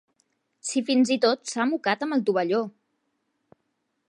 [0.69, 2.67] Si fins i tot s'ha mocat amb el tovalló!